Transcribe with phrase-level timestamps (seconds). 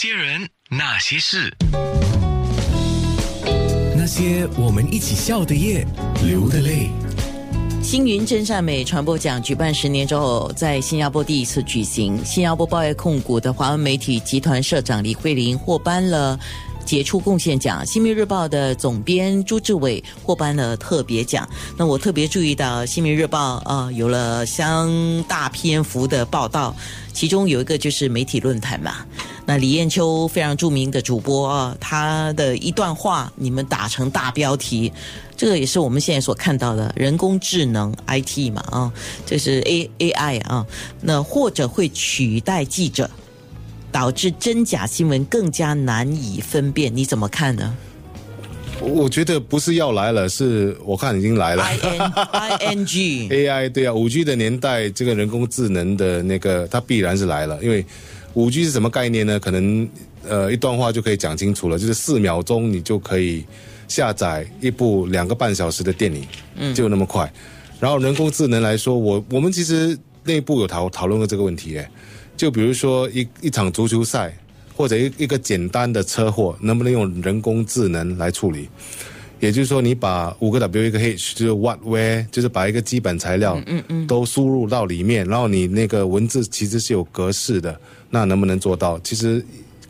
[0.00, 1.52] 些人，那些事，
[3.96, 5.84] 那些我们一起笑的夜，
[6.24, 6.88] 流的泪。
[7.82, 12.24] 星云真善美传播奖举办十年之后，在新加坡第一次举行。
[12.24, 16.38] 新加坡报业控股的华文媒体集团社长李慧玲获颁了
[16.84, 21.48] 杰出贡献奖，新民日报的总编朱志伟获颁了特别奖。
[21.76, 26.72] 那我特别注意到新民日报啊，有了相大篇幅的报道，
[27.12, 29.04] 其中有一个就是媒体论坛嘛。
[29.48, 34.92] 那李艳秋非常著名的主播啊，他的一段话，你们打成大标题，
[35.38, 38.92] 这个也是我们现在所看到的人工智能 IT 嘛啊，
[39.24, 40.66] 这是 A A I 啊，
[41.00, 43.08] 那或者会取代记者，
[43.90, 47.74] 导致真假新闻更加难以分辨，你怎么看呢
[48.82, 51.62] 我觉得不是要来了，是我看已经来了。
[51.62, 57.58] ？I N I N G AI 对啊，五 G 的年代，这个人工智能的那个，它必然是来了。
[57.62, 57.84] 因为
[58.38, 59.40] 五 G 是什么概念呢？
[59.40, 59.88] 可能
[60.22, 63.44] 呃一段话就可以讲清楚了，就是四秒钟你就可以
[63.88, 67.28] 下载一部两个半小时的电影，嗯，就那么快。
[67.80, 71.88] 然后人工智能来说，我我们其实内部有讨讨论过这个问题，诶，
[72.36, 74.32] 就比如说一一场足球赛
[74.76, 78.68] 或者一一个简单的车祸，能不能用人工智能来处理？
[79.40, 87.78] 也就是说，你把五个 W 一个 H，就是 what where，就是把一个基本材料，嗯嗯，都输入到里面，然后你那个文字其实是有格式的，
[88.10, 88.98] 那能不能做到？
[89.00, 89.44] 其实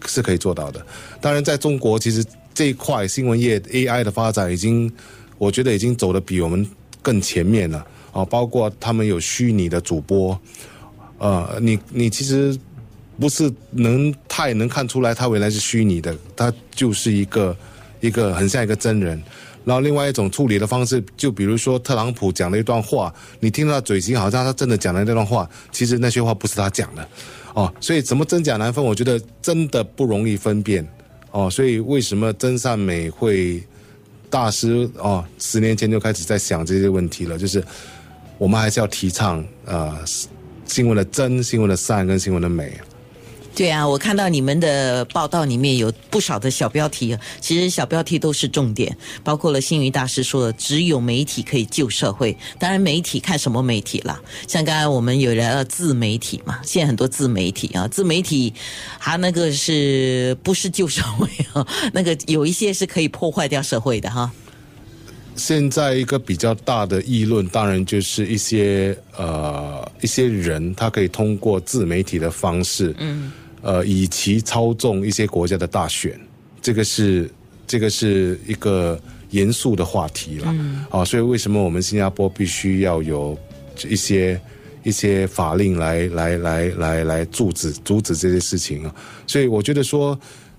[0.06, 0.84] 是可以做到的。
[1.20, 4.92] 当然，在中国，其实这一块新闻业 AI 的发展已经，
[5.38, 6.68] 我觉得已经走得比我们
[7.00, 8.24] 更前面了啊！
[8.24, 10.38] 包括他们有虚拟的主播，
[11.18, 12.54] 呃，你你其实
[13.18, 17.56] 不是能太能看出来他原来是虚拟的，他就是一个
[18.00, 19.22] 一个很像一个真人。
[19.64, 27.06] 然后另外一种处理的方式，就比如说特朗普讲了一段话，你听到他嘴型好像他真的讲了那段话，其实那些话不是他讲的，
[27.52, 30.88] 哦，所以怎么真假难分，我觉得真的不容易分辨，
[31.32, 33.62] 哦，所以为什么真善美会
[34.30, 37.62] 大师哦，十年前就开始在想这些问题了，就是
[38.38, 39.94] 我们还是要提倡呃
[40.64, 42.72] 新闻的真、新闻的善跟新闻的美。
[43.58, 52.36] 对啊，我看到你们的报道里面有不少的小标题，其实小标题都是重点，包括了星云大师说的，只有媒体可以救社会。
[52.56, 58.54] 当然，媒体看什么媒体啦，像刚才我们有聊到自媒体嘛，现在很多自媒体啊，自媒体
[59.00, 61.66] 它那个是不是救社会啊？
[61.92, 64.30] 那个有一些是可以破坏掉社会的哈。
[65.34, 73.32] 现在一个比较大的议论，当然就是一些呃一些人，他可以通过自媒体的方式，嗯，
[73.68, 76.18] 呃，以其操纵一些国家的大选，
[76.62, 77.30] 这个是
[77.66, 78.98] 这个是一个
[79.28, 83.38] 严肃的话题了，嗯，啊，所以为什么我们新加坡必须要有
[83.86, 84.40] 一些
[84.82, 88.94] 一些法令来来来来来阻止阻止这些事情啊？
[89.26, 90.18] 所以我觉得说。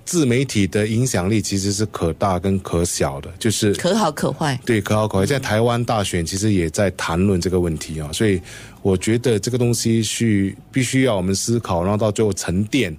[0.10, 4.60] 自媒体的影响力其实是可大跟可小的，就是可好可坏。
[4.66, 5.26] 对，可好可坏。
[5.28, 8.42] 在台湾大选其实也在谈论这个问题啊，所以
[8.82, 12.92] 我觉得这个东西是必须要我们思考，然后到最后沉淀，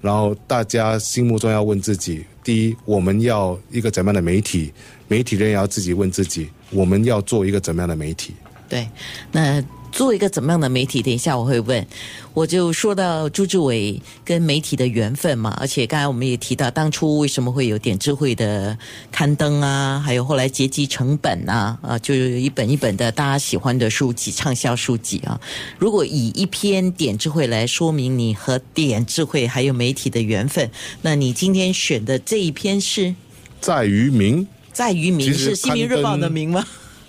[0.00, 4.72] 然后大家心目中要问自己：第一，我们要一个怎么样的媒体？
[5.06, 8.34] 媒体人也要自己问自己：我们要做一个怎么样的媒体？
[8.68, 8.88] 对，
[9.32, 9.62] 那。
[9.92, 11.00] 做一个怎么样的媒体？
[11.00, 11.86] 等一下我会问。
[12.34, 18.76] 我就说到朱志伟跟媒体的缘分嘛，而且刚才我们也提到，当初为什么会有点智慧的
[19.10, 25.40] 刊登啊，还有后来结集成本啊，啊，就是一本一本的大家喜欢的书籍、畅销书籍啊。
[25.78, 33.14] 如果以一篇点智慧来说明你和点智慧还有媒体的缘分，那你今天选的这一篇是
[33.62, 36.66] 在于明，在于明是《新民日报》的明吗？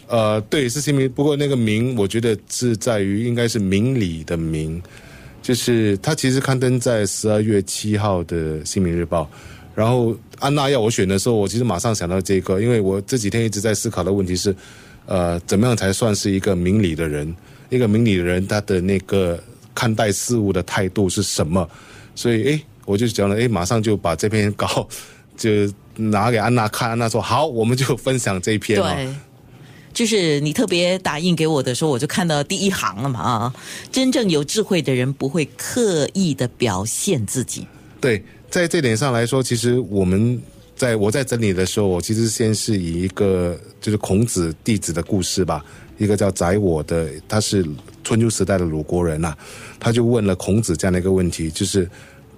[0.08, 4.82] 呃，对，是新民，不过那个名，我觉得是在于应该是明理的明，
[5.42, 9.24] 就是它其实刊登在十二月七号的《新民日报》，
[9.76, 14.56] 然后安娜要我选的时候，我其实马上想到这个，因为我这几天一直在思考的问题是，
[15.08, 17.36] 呃，怎么样才算是一个明理的人？
[17.70, 19.38] 一个明理的人，他的那个
[19.76, 21.70] 看待事物的态度是什么？
[22.16, 24.88] 所以，哎，我就讲了，哎，马上就把这篇稿
[25.36, 29.14] 就拿给安娜看，安娜说好，我们就分享这一篇对。
[29.98, 33.56] 就是你特别打印给我的时候，我就看到第一行了嘛啊！
[33.92, 37.66] 真正有智慧的人不会刻意的表现自己。
[38.00, 40.40] 对，在这点上来说，其实我们
[40.76, 45.66] 在我在整理的时候，我其实先是以一个就是孔子弟子的故事吧，
[45.98, 47.66] 一个叫宰我的，他是
[48.04, 49.36] 春秋时代的鲁国人呐、
[49.80, 51.90] 他就问了孔子这样的一个问题，就是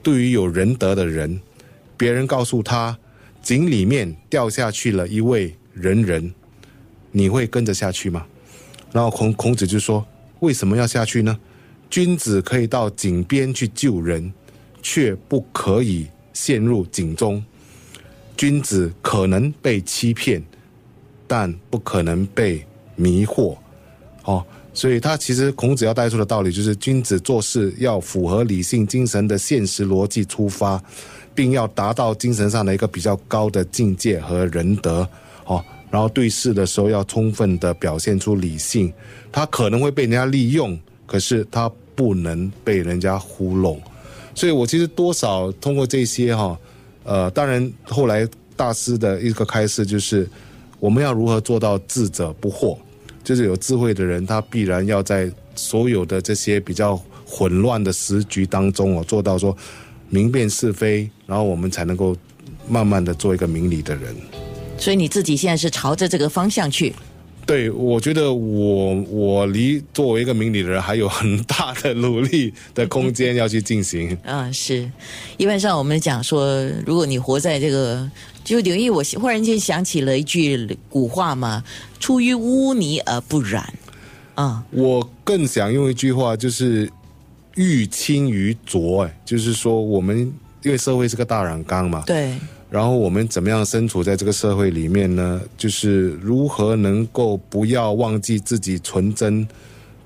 [0.01, 1.37] 对于有仁德的人，
[1.97, 2.97] 别人告诉他
[3.43, 6.33] 井里面掉下去了一位仁人。
[7.11, 8.25] 你会跟着下去吗？
[8.91, 10.05] 然后孔孔子就说
[10.41, 11.37] ：“为什么要下去呢？
[11.89, 14.31] 君子可以到井边去救人，
[14.81, 17.43] 却不可以陷入井中。
[18.37, 20.43] 君子可能被欺骗，
[21.27, 22.65] 但不可能被
[22.95, 23.57] 迷惑。
[24.23, 30.81] 哦，所以他其实孔子要带出的道理就是，君子做事要符合理性精神的现实逻辑出发，
[31.35, 35.07] 并要达到精神上的一个比较高的境界和仁德。
[35.45, 38.91] 哦，然后对事的时候要充分的表现出理性。
[39.31, 43.79] 他可能会被人家利用，可是他不能被人家糊弄。
[44.33, 46.57] 所以我其实多少通过这些哈，
[47.03, 50.27] 呃，当然后来大师的一个开示就是，
[50.79, 52.77] 我们要如何做到智者不惑。
[53.21, 59.55] 就是有智慧的人，他必然要在所有的这些比较混乱的时局当中哦，做到说
[60.09, 62.15] 明辨是非，然后我们才能够
[62.67, 64.15] 慢慢的做一个明理的人。
[64.79, 66.93] 所以你自己现在是朝着这个方向去。
[67.45, 74.15] 对，我觉得我我离作为一个明理的人还有很大的努力的空间要去进行。
[74.23, 74.87] 啊，是，
[75.37, 78.07] 一般上我们讲说，如果你活在这个，
[78.43, 81.63] 就等于我忽然间想起了一句古话嘛
[81.99, 83.73] ，“出于污泥而不染”，
[84.35, 86.87] 啊，我更想用一句话，就是
[87.57, 92.35] “欲清于浊”，哎，就是说我们因为社会是个大染缸嘛，对，
[92.69, 95.41] 然后我们怎么样身处在这个社会里面呢？
[95.57, 99.47] 就是如何能够不要忘记自己纯真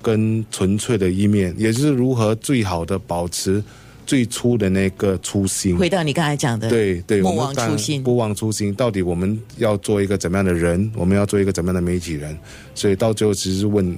[0.00, 3.62] 跟纯粹的一面，也就是如何最好的保持
[4.06, 5.76] 最初的那个初心。
[5.76, 8.74] 回到你刚才讲的，对对，不忘初心不忘初心。
[8.74, 10.90] 到底我们要做一个怎么样的人？
[10.94, 12.36] 我们要做一个怎么样的媒体人？
[12.74, 13.96] 所以到最后，其实是问，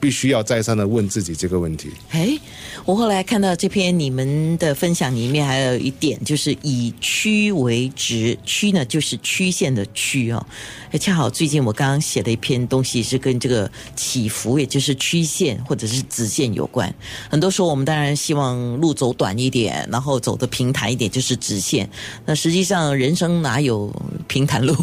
[0.00, 1.90] 必须要再三的问自己这个问题。
[2.10, 2.38] 哎，
[2.84, 10.44] 我后来看到这篇你们的分享里面还有一点，就是以曲为直，曲呢就是曲线的曲哦。
[10.90, 16.92] 哎，恰好最近我刚刚写了一篇东西，是跟这个起伏，也就是曲线或者是直线有关。
[17.28, 21.88] 很多时候我们当然希望路走短一点，然后走的平坦一点，就是直线。
[22.24, 23.92] 那实际上人生哪有
[24.26, 24.74] 平坦路？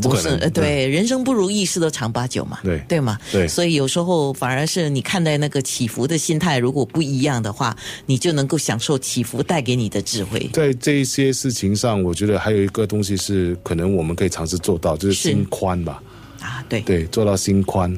[0.00, 2.58] 不可能总是呃对，人生不如意事都常八九嘛。
[2.64, 3.18] 对对吗？
[3.30, 7.76] 对所以有时候反而是你看待那个起伏的心态，如果不一样的话，
[8.06, 10.48] 你就能够享受起伏带给你的智慧。
[10.52, 16.02] 在这一些事情上，我觉得还有一个东西是可能我们可以尝试做到，就是是心宽吧。
[16.40, 17.94] 啊，对，对，做到心宽。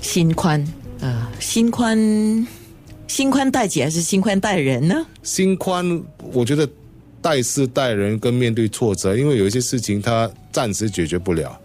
[0.00, 0.66] 心宽，
[1.00, 2.46] 呃，心宽，
[3.06, 5.06] 心宽待己还是心宽待人呢？
[5.22, 6.02] 心宽，
[6.32, 6.68] 我觉得
[7.20, 11.56] 待事待人跟面对挫折，因为有一些事情它暂时解决不了。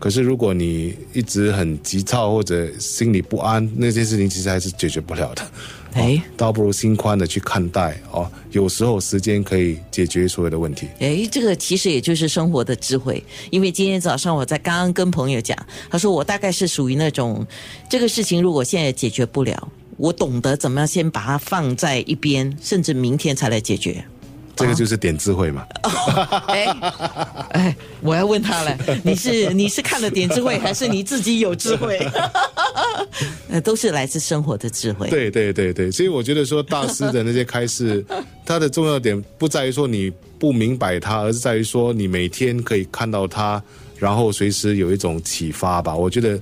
[0.00, 5.46] 可是如果你一直很急躁或者心里不安，那些事情其实还是解决不了的。
[5.92, 8.30] 哎倒不如心宽的去看待哦。
[8.52, 10.88] 有时候时间可以解决所有的问题。
[11.00, 13.22] 哎，这个其实也就是生活的智慧。
[13.50, 15.56] 因为今天早上我在刚刚跟朋友讲，
[15.90, 17.46] 他说我大概是属于那种，
[17.88, 19.68] 这个事情如果现在解决不了，
[19.98, 24.02] 我懂得怎么样先把它放在一边，甚至明天才来解决。
[24.60, 25.66] 这个就是点智慧嘛。
[26.46, 26.66] 哎
[27.52, 31.98] 哎，我要问他了， 你是你是看了点智慧，还是你自己有智慧？
[33.48, 35.08] 呃，都是来自生活的智慧。
[35.08, 38.04] 对对对对，所以我觉得说大师的那些开示，
[38.44, 43.62] 它的重要点不在于说你不明白它，而是在于说你每天可以看到它，
[43.98, 45.94] 然后随时有一种启发吧。
[45.94, 46.40] 我觉得，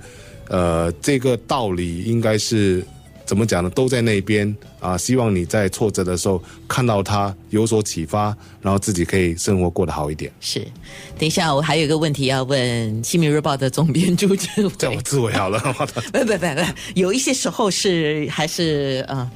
[0.49, 2.85] 呃，这个道理应该是
[3.29, 3.71] 怎么讲呢？
[3.71, 4.97] 都在那边啊。
[4.97, 10.33] 希望你在挫折的时候看到他，有所启发，然后自己可以生活过得好一点。
[10.41, 10.67] 是，
[11.19, 12.59] 等一下我还有一个问题要问
[13.07, 14.71] 《新民日报》的总编朱志伟。
[14.79, 15.61] 叫我自慰好了，
[16.11, 19.31] 不不不不，有一些时候是还是呃。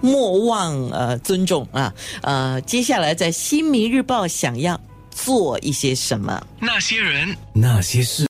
[0.00, 1.92] 莫忘呃尊重啊
[2.22, 4.80] 呃，接下来在《新民日报》想要
[5.10, 6.40] 做一些什么？
[6.60, 8.24] 那些人，那些事。